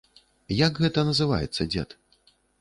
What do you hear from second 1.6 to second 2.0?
дзед?